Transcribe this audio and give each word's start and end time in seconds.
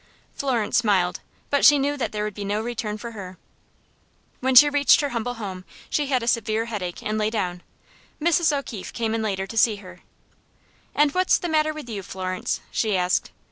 Florence 0.33 0.77
smiled; 0.79 1.19
but 1.51 1.63
she 1.63 1.77
knew 1.77 1.95
that 1.95 2.11
there 2.11 2.23
would 2.23 2.33
be 2.33 2.43
no 2.43 2.59
return 2.59 2.97
for 2.97 3.11
her. 3.11 3.37
When 4.39 4.55
she 4.55 4.67
reached 4.67 4.99
her 5.01 5.09
humble 5.09 5.35
home 5.35 5.63
she 5.91 6.07
had 6.07 6.23
a 6.23 6.27
severe 6.27 6.65
headache 6.65 7.03
and 7.03 7.19
lay 7.19 7.29
down. 7.29 7.61
Mrs. 8.19 8.51
O'Keefe 8.51 8.93
came 8.93 9.13
in 9.13 9.21
later 9.21 9.45
to 9.45 9.55
see 9.59 9.75
her. 9.75 9.99
"And 10.95 11.11
what's 11.11 11.37
the 11.37 11.49
matter 11.49 11.71
with 11.71 11.87
you, 11.87 12.01
Florence?" 12.01 12.61
she 12.71 12.97
asked. 12.97 13.29